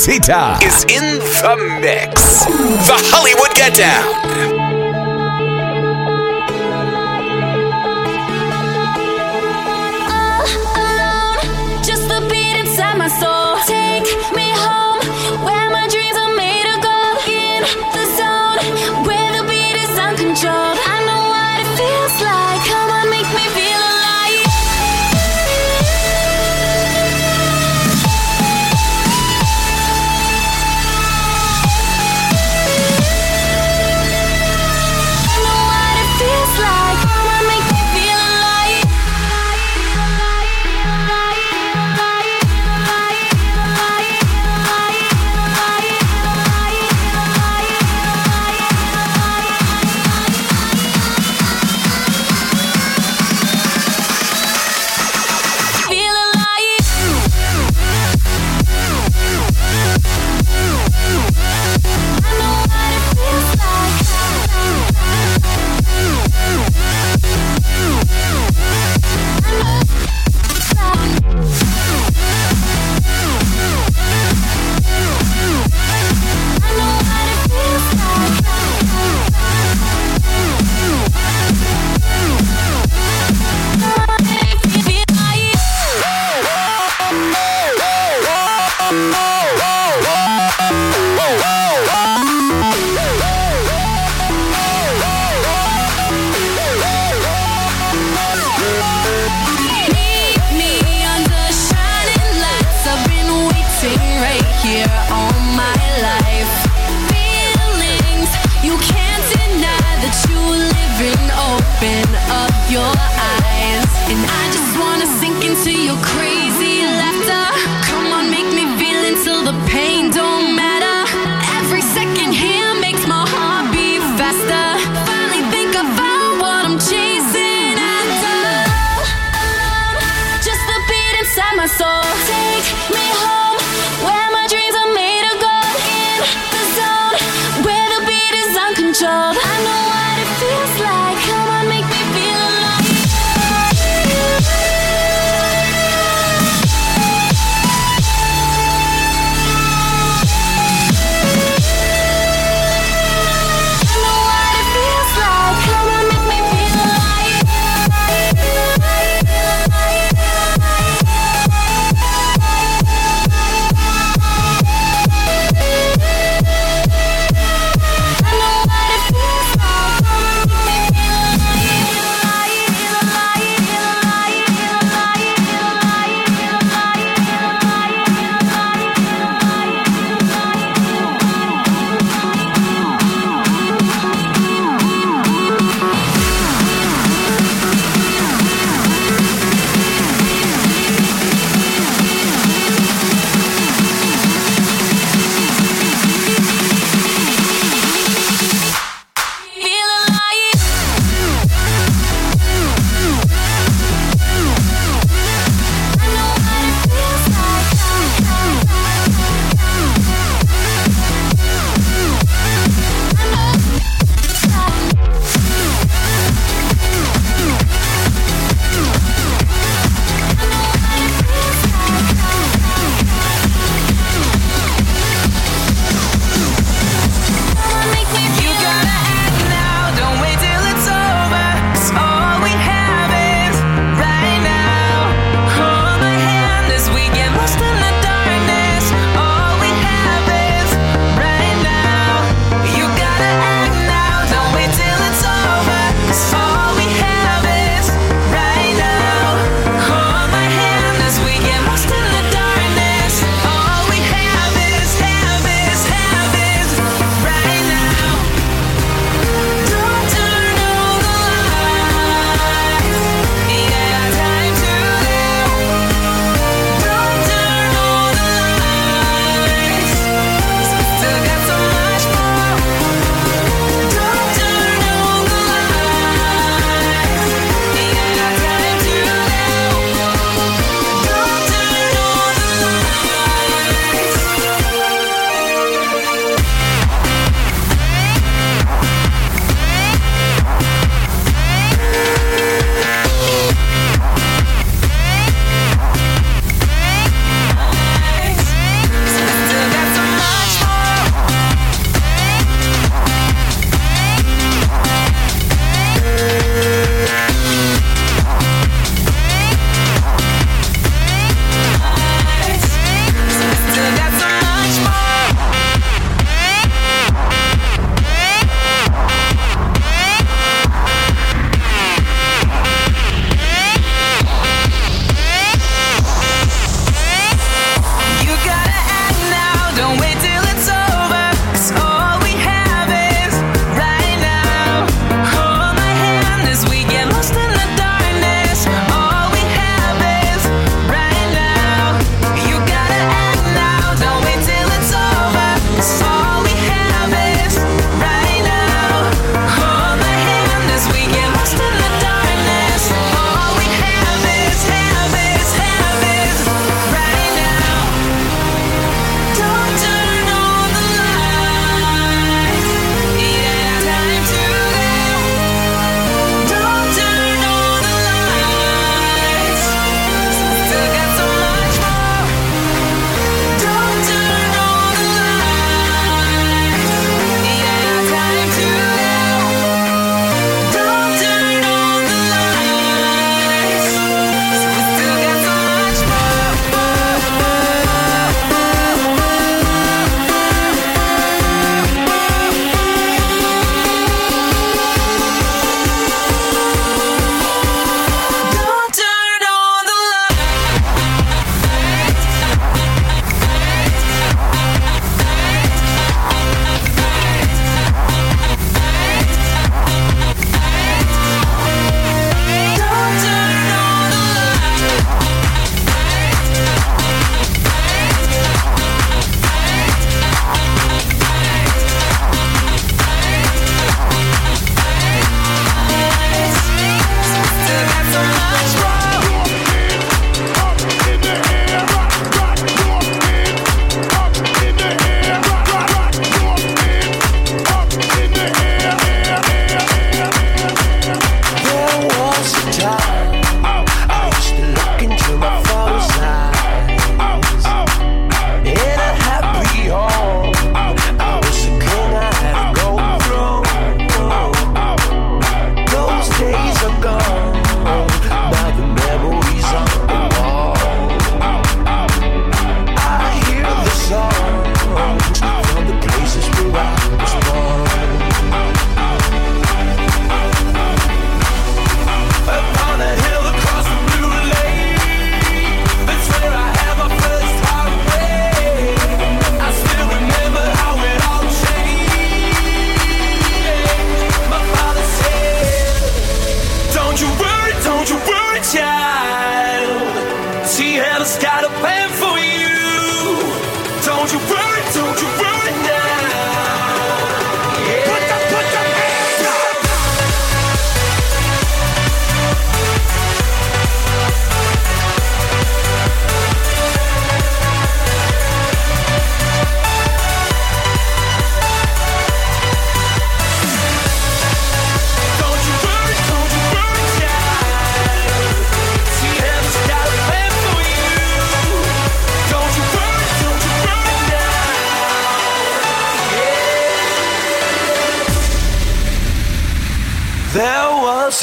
Usita 0.02 0.60
is 0.64 0.84
in 0.86 1.20
the 1.20 1.80
mix. 1.80 2.46
The 2.88 2.98
Hollywood 3.14 3.54
Get 3.54 3.76
Down. 3.76 4.31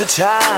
Time 0.08 0.57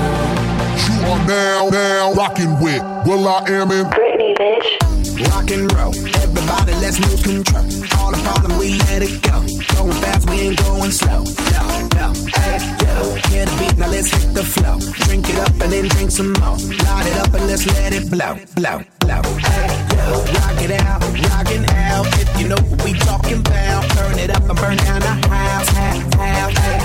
You 1.11 1.17
are 1.17 1.27
now, 1.27 1.67
now 1.67 2.13
rocking 2.13 2.57
with 2.61 2.81
will.i.am 3.05 3.69
in 3.69 3.85
Britney, 3.87 4.33
bitch. 4.37 5.27
Rock 5.27 5.51
and 5.51 5.67
roll. 5.73 5.93
Everybody, 6.23 6.71
let's 6.79 7.01
lose 7.01 7.21
control. 7.21 7.65
All 7.99 8.11
the 8.11 8.21
problem, 8.23 8.57
we 8.57 8.79
let 8.87 9.03
it 9.03 9.21
go. 9.21 9.43
Going 9.75 9.91
fast, 9.99 10.29
we 10.29 10.39
ain't 10.39 10.63
going 10.63 10.89
slow. 10.91 11.27
No, 11.51 11.63
no, 11.99 12.13
hey, 12.31 12.63
yo. 12.79 13.15
Hear 13.27 13.43
the 13.43 13.55
beat, 13.59 13.77
now 13.77 13.89
let's 13.89 14.09
hit 14.09 14.33
the 14.33 14.45
flow. 14.45 14.79
Drink 15.03 15.27
it 15.27 15.35
up 15.35 15.51
and 15.59 15.73
then 15.73 15.89
drink 15.89 16.11
some 16.11 16.31
more. 16.31 16.55
Light 16.55 17.07
it 17.07 17.17
up 17.19 17.33
and 17.33 17.45
let's 17.45 17.67
let 17.67 17.91
it 17.91 18.09
blow, 18.09 18.39
blow, 18.55 18.79
blow. 19.03 19.21
Hey, 19.35 19.67
yo. 19.91 20.15
Rock 20.15 20.63
it 20.63 20.71
out, 20.79 21.03
rockin' 21.03 21.65
out. 21.75 22.07
If 22.23 22.39
you 22.39 22.47
know 22.47 22.61
what 22.71 22.85
we 22.85 22.93
talking 22.93 23.39
about, 23.41 23.83
turn 23.99 24.17
it 24.17 24.29
up 24.29 24.47
and 24.47 24.57
burn 24.57 24.77
down 24.77 25.01
the 25.01 25.27
house, 25.27 25.67
house, 25.67 26.13
house. 26.15 26.15
Hey, 26.15 26.39
yo. 26.39 26.55
Turn 26.55 26.80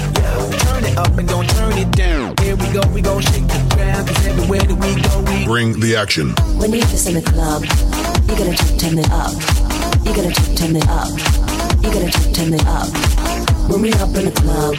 it 0.97 0.99
up 0.99 1.18
and 1.18 1.28
don't 1.28 1.49
turn 1.51 1.78
it 1.78 1.90
down. 1.92 2.34
Here 2.40 2.57
we 2.57 2.68
go, 2.72 2.80
we 2.88 3.01
gon' 3.01 3.20
shake 3.22 3.47
the 3.49 3.74
ground. 3.74 4.09
Cause 4.09 4.26
everywhere 4.26 4.61
that 4.61 4.74
we 4.74 5.03
go, 5.03 5.14
we 5.30 5.44
Bring 5.44 5.78
the 5.80 5.97
action. 5.97 6.30
When 6.59 6.72
you 6.72 6.80
have 6.80 6.90
this 6.90 7.07
in 7.07 7.14
the 7.14 7.22
club, 7.22 7.64
you 7.64 8.34
gotta 8.36 8.57
turn 8.57 8.78
turn 8.78 8.99
it 8.99 9.11
up. 9.11 9.32
You 10.05 10.14
gotta 10.14 10.32
turn 10.32 10.57
turn 10.57 10.76
it 10.76 10.88
up. 10.88 11.09
You 11.82 11.90
gotta 11.92 12.11
turn 12.11 12.32
turn 12.32 12.55
it 12.55 12.66
up. 12.66 12.88
When 13.70 13.82
we 13.82 13.92
up 13.94 14.14
in 14.16 14.24
the 14.26 14.34
club, 14.40 14.74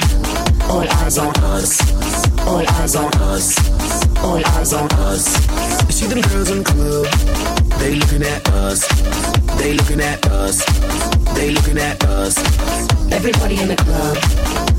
all 0.69 0.87
eyes 1.01 1.17
on 1.17 1.33
us. 1.55 1.81
All 2.47 2.65
eyes 2.79 2.95
on 2.95 3.13
us. 3.31 3.45
All 4.23 4.41
eyes 4.57 4.73
on 4.73 4.91
us. 4.93 5.25
See 5.93 6.07
them 6.07 6.21
girls 6.21 6.49
in 6.49 6.59
the 6.59 6.67
club, 6.71 7.05
they 7.79 7.95
looking 7.95 8.23
at 8.23 8.47
us. 8.49 8.87
They 9.57 9.73
looking 9.73 10.01
at 10.01 10.25
us. 10.27 10.63
They 11.35 11.51
looking 11.51 11.77
at 11.77 12.03
us. 12.05 12.37
Everybody 13.11 13.59
in 13.59 13.67
the 13.69 13.75
club, 13.75 14.17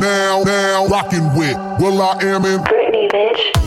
now, 0.00 0.42
now, 0.42 0.86
rockin' 0.86 1.34
with 1.36 1.56
will.i.am 1.78 2.44
in 2.44 2.60
Britney, 2.60 3.08
bitch. 3.10 3.59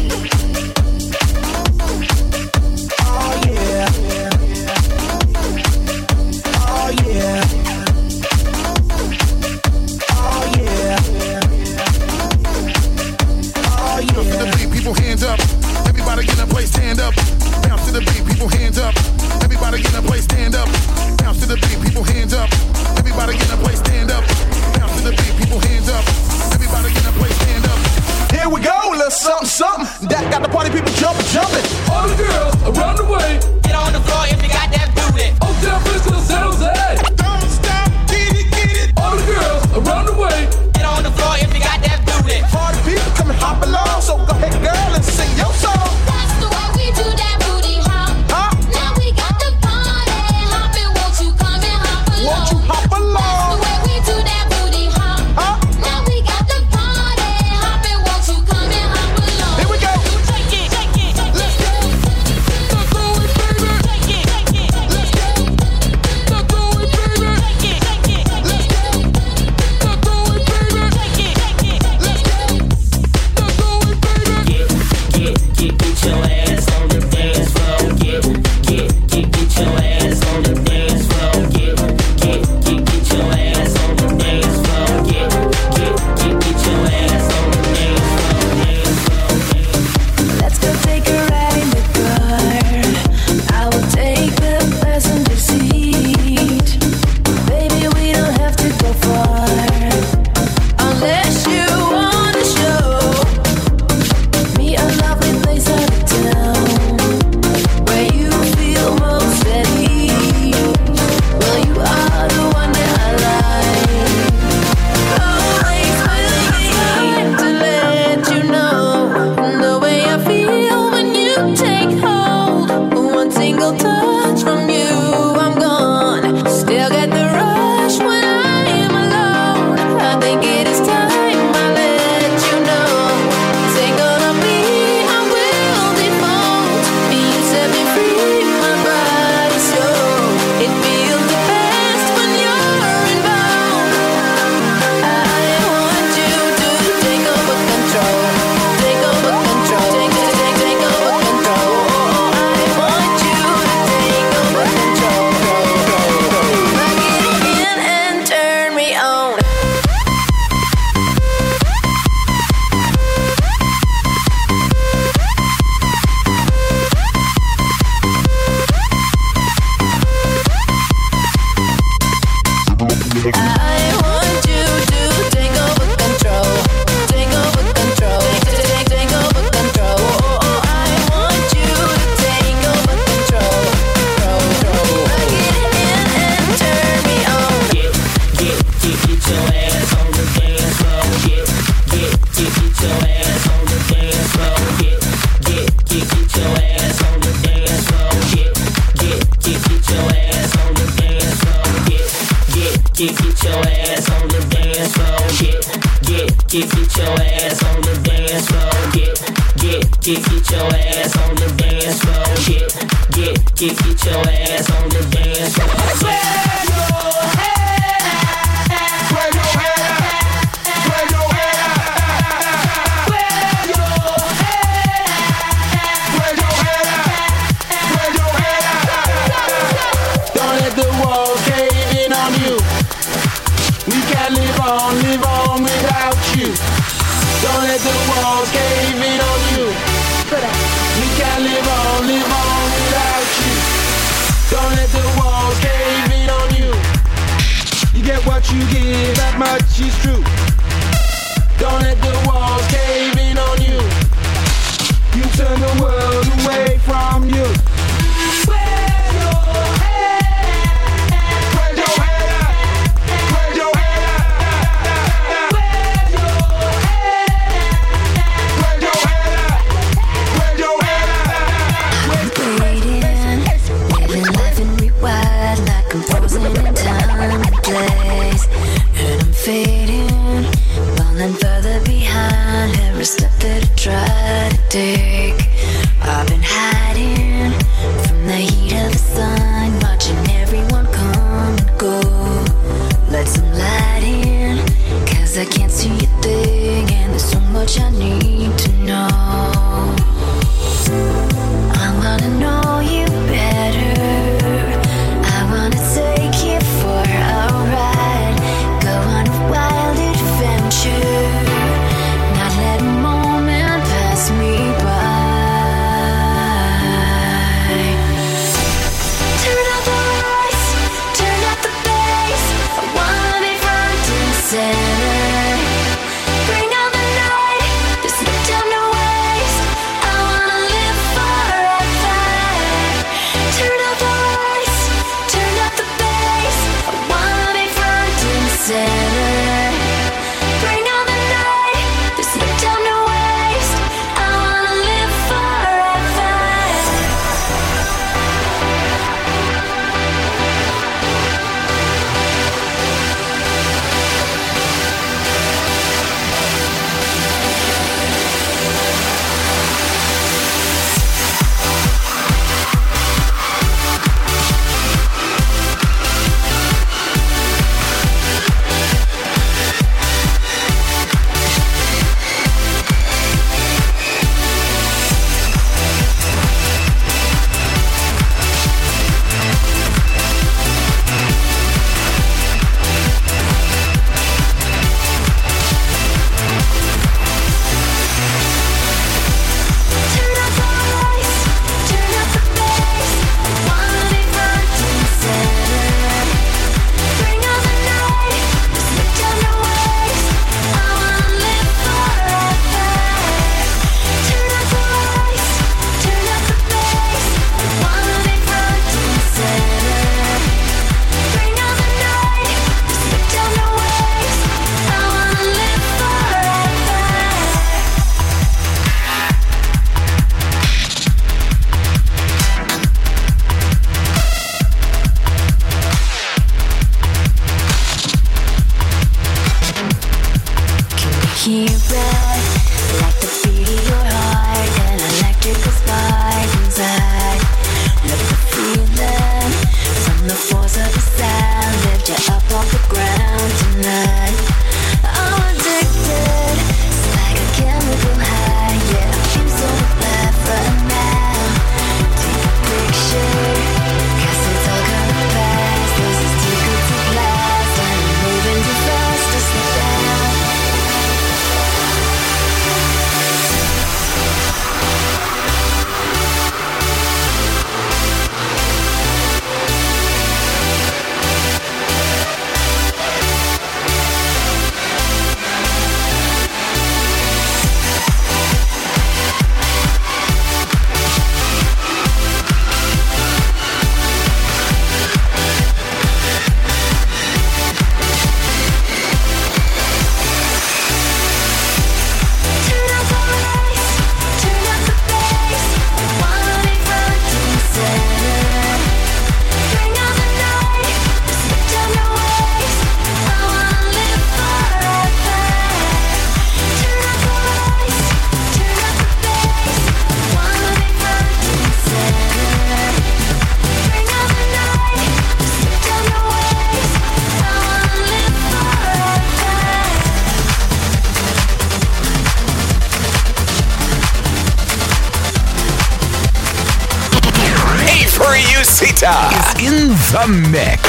Avery 529.04 529.14
Usita 529.14 529.32
is 529.34 529.68
in 529.68 529.88
the 529.90 530.50
mix. 530.50 530.82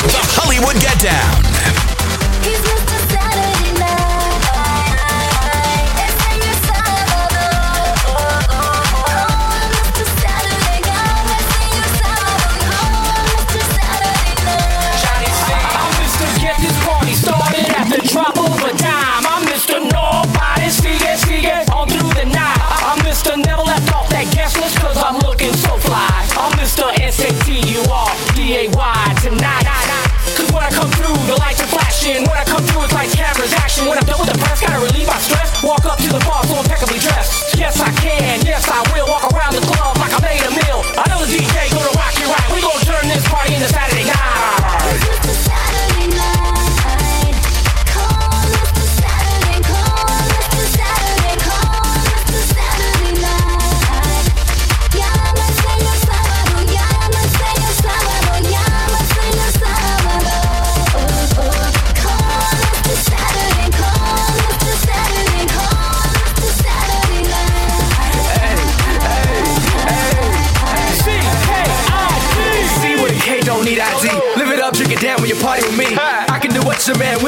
The 0.00 0.20
Hollywood 0.36 0.80
Get 0.80 0.98
Down. 1.00 1.53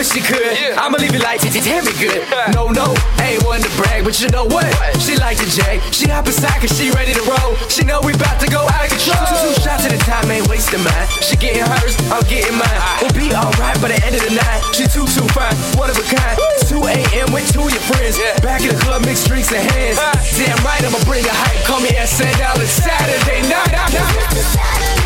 wish 0.06 0.14
she 0.14 0.22
could. 0.22 0.54
Yeah. 0.58 0.78
I'ma 0.78 0.98
leave 0.98 1.14
it 1.14 1.22
like 1.22 1.42
it, 1.42 1.52
damn 1.52 1.84
me 1.84 1.92
good. 1.98 2.22
No, 2.54 2.70
no, 2.70 2.94
ain't 3.22 3.42
one 3.44 3.60
to 3.60 3.70
brag, 3.76 4.04
but 4.04 4.20
you 4.20 4.28
know 4.30 4.44
what? 4.44 4.66
what? 4.78 5.00
She 5.00 5.16
like 5.16 5.38
the 5.38 5.48
J. 5.50 5.80
She 5.90 6.08
hop 6.08 6.26
inside 6.26 6.60
cause 6.60 6.74
she 6.76 6.90
ready 6.90 7.14
to 7.14 7.22
roll. 7.26 7.56
She 7.68 7.82
know 7.84 8.00
we 8.02 8.12
bout 8.14 8.38
to 8.40 8.48
go 8.48 8.66
out 8.66 8.86
of 8.86 8.90
control. 8.90 9.18
Two, 9.26 9.50
two 9.50 9.54
shots 9.62 9.86
at 9.86 9.92
a 9.92 9.98
time 9.98 10.30
ain't 10.30 10.46
wasting 10.48 10.82
mine. 10.82 11.06
She 11.22 11.36
getting 11.36 11.66
hers, 11.66 11.96
I'm 12.10 12.22
getting 12.30 12.56
mine. 12.56 12.78
We'll 13.02 13.14
be 13.16 13.34
alright 13.34 13.78
by 13.82 13.90
the 13.94 14.00
end 14.06 14.14
of 14.14 14.22
the 14.22 14.34
night. 14.34 14.60
She 14.74 14.86
too, 14.86 15.06
too 15.06 15.26
fine, 15.34 15.54
one 15.78 15.90
of 15.90 15.98
a 15.98 16.06
kind. 16.06 16.38
2 16.66 16.82
a.m. 16.82 17.32
with 17.32 17.46
two 17.52 17.62
of 17.62 17.70
your 17.70 17.84
friends. 17.90 18.18
Yeah. 18.18 18.38
Back 18.40 18.62
in 18.62 18.74
the 18.74 18.80
club, 18.82 19.04
mix 19.04 19.26
drinks 19.26 19.52
and 19.52 19.62
hands. 19.70 19.98
Damn 20.38 20.58
right, 20.64 20.82
I'ma 20.82 20.98
bring 21.04 21.22
the 21.22 21.34
hype. 21.34 21.64
Call 21.66 21.80
me 21.80 21.90
at 21.96 22.08
Sandal. 22.08 22.60
It's 22.62 22.70
Saturday 22.70 23.42
night. 23.48 23.74
I'm, 23.74 25.05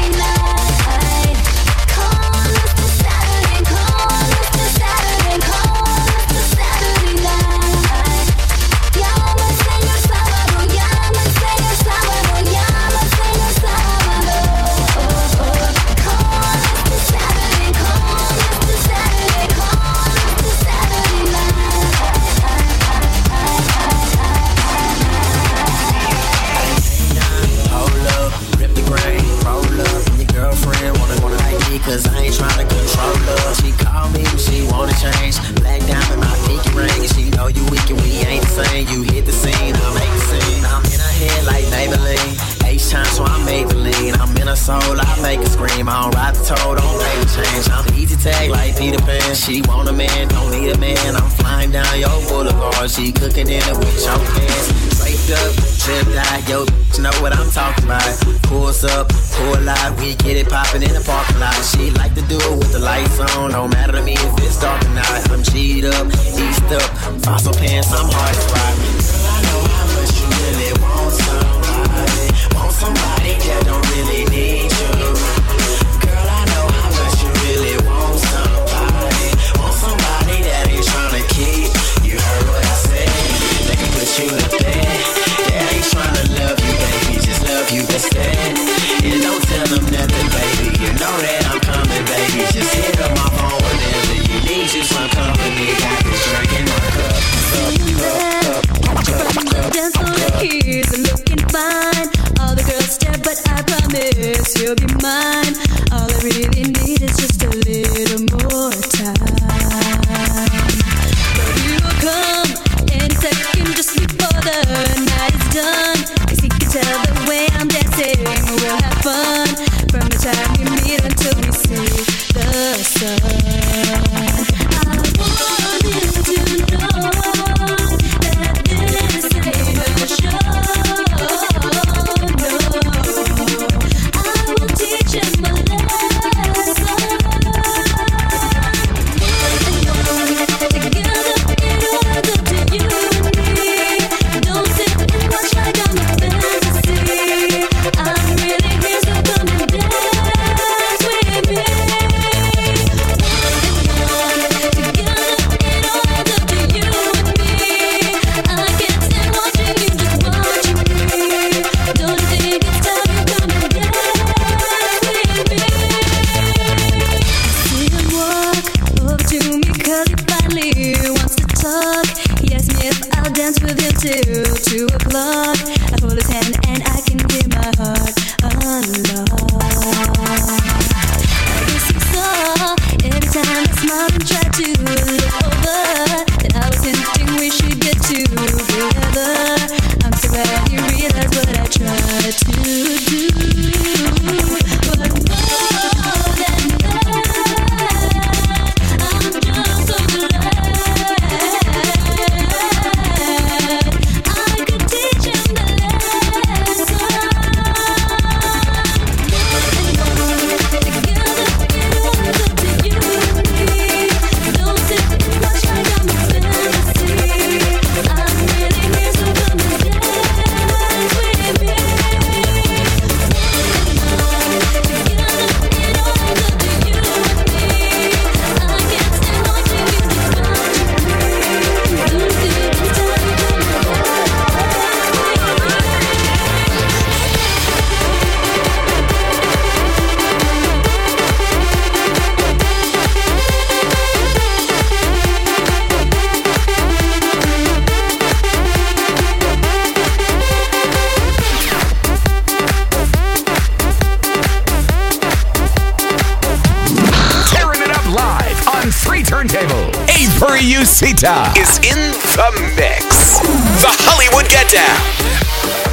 Ryusita 260.60 261.56
is 261.56 261.78
in 261.78 262.12
the 262.36 262.72
mix. 262.76 263.40
The 263.80 263.88
Hollywood 264.04 264.46
Get 264.50 264.68
Down. 264.68 265.89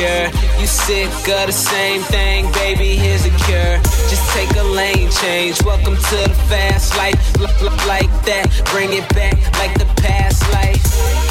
insecure. 0.00 0.60
You 0.60 0.66
sick 0.66 1.08
of 1.08 1.46
the 1.46 1.52
same 1.52 2.02
thing, 2.02 2.50
baby, 2.52 2.96
here's 2.96 3.24
a 3.24 3.30
cure. 3.44 3.76
Just 4.08 4.24
take 4.32 4.50
a 4.56 4.62
lane 4.62 5.10
change. 5.10 5.62
Welcome 5.62 5.96
to 5.96 6.16
the 6.16 6.34
fast 6.48 6.96
life, 6.96 7.16
like 7.86 8.10
that. 8.24 8.48
Bring 8.72 8.92
it 8.92 9.06
back 9.14 9.36
like 9.58 9.74
the 9.78 9.88
past 10.02 10.42
life. 10.52 10.80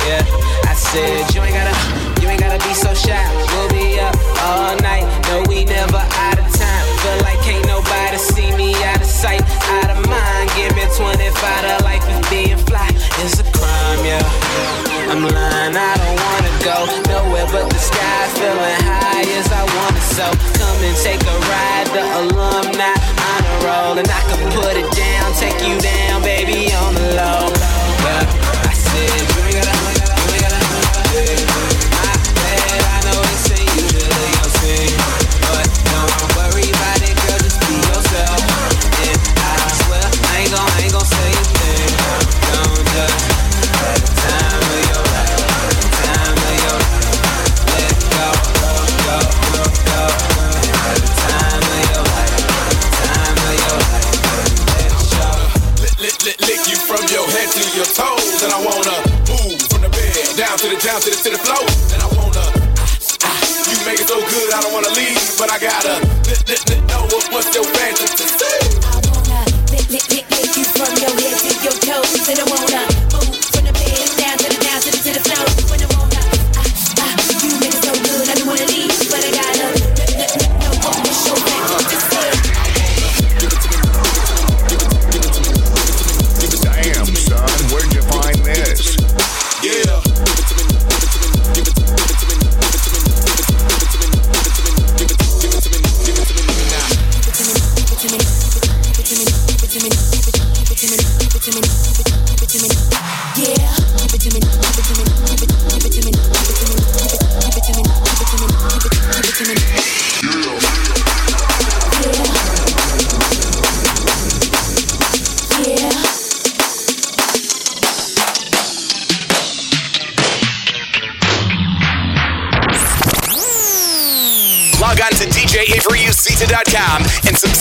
Yeah, 0.08 0.24
I 0.66 0.74
said, 0.74 1.34
you 1.34 1.42
ain't 1.42 1.54
gotta, 1.54 1.76
you 2.22 2.28
ain't 2.30 2.42
gotta 2.42 2.62
be 2.66 2.74
so 2.74 2.94
shy. 2.94 3.18
We'll 3.54 3.70
be 3.70 4.00
up 4.00 4.16
all 4.42 4.76
night. 4.82 5.06
No, 5.30 5.44
we 5.48 5.66
never 5.66 5.98
out 5.98 6.40
of 6.40 6.50
time. 6.54 6.86
Feel 7.02 7.20
like 7.22 7.40
can't 7.42 7.66
nobody 7.68 8.18
see 8.18 8.52
me 8.56 8.76
out 8.84 9.02
of 9.02 9.08
sight, 9.08 9.42
out 9.82 9.90
of 9.90 10.00
mind. 10.08 10.50
Give 10.56 10.74
me 10.76 10.86
25 10.98 11.18
to 11.18 11.84
life 11.84 12.06
and 12.10 12.24
being 12.30 12.58
fly. 12.66 12.90
is 13.24 13.40
a 13.40 13.44
crime, 13.44 14.06
yeah. 14.06 14.29
I'm 15.22 15.76
I 15.76 15.98
don't 16.00 16.16
wanna 16.16 16.54
go 16.64 16.78
nowhere 17.12 17.46
but 17.52 17.70
the 17.70 17.78
sky. 17.78 18.28
Feeling 18.40 18.80
high 18.88 19.28
as 19.36 19.52
I 19.52 19.64
wanna, 19.76 20.00
so 20.00 20.24
come 20.56 20.80
and 20.80 20.96
take 20.96 21.22
a 21.22 21.38
ride. 21.52 21.88
The 21.92 22.04
alumni 22.20 22.96
honor 23.28 23.58
roll, 23.68 23.98
and 24.00 24.08
I 24.08 24.22
can 24.32 24.40
put 24.54 24.78
it 24.78 24.90
down, 24.96 25.34
take 25.34 25.60
you 25.68 25.78
down, 25.82 26.22
baby, 26.22 26.74
on 26.74 26.94
the 26.94 27.16
low. 27.20 27.69
your 57.80 57.88
toes. 57.96 58.44
And 58.44 58.52
I 58.52 58.60
wanna 58.60 58.96
move 59.32 59.62
from 59.72 59.82
the 59.82 59.90
bed 59.90 60.36
down 60.36 60.58
to 60.58 60.68
the 60.68 60.76
down 60.84 61.00
to 61.00 61.10
the 61.10 61.16
to 61.16 61.30
the 61.32 61.40
floor. 61.40 61.64
And 61.96 62.02
I 62.04 62.08
wanna. 62.12 62.44
You 63.72 63.78
make 63.86 64.02
it 64.02 64.08
so 64.08 64.20
good, 64.20 64.54
I 64.54 64.60
don't 64.62 64.74
wanna 64.74 64.92
leave, 65.00 65.38
but 65.40 65.50
I 65.50 65.60
gotta. 65.60 66.89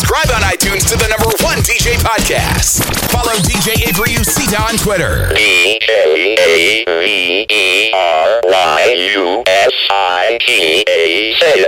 subscribe 0.08 0.36
on 0.36 0.42
iTunes 0.48 0.88
to 0.88 0.96
the 0.96 1.06
number 1.08 1.28
one 1.44 1.58
DJ 1.58 1.96
podcast. 2.00 2.82
Follow 3.10 3.36
DJ 3.44 3.88
Avery 3.88 4.14
Usita 4.14 4.58
on 4.60 4.76
Twitter. 4.78 5.28
D 5.34 5.78
J 5.82 6.34
A 6.38 6.84
V 6.86 7.46
E 7.50 7.90
R 7.92 8.40
Y 8.44 9.10
U 9.14 9.42
S 9.46 9.72
I 9.90 10.38
T 10.40 10.84
A 10.88 11.34
Z. 11.34 11.67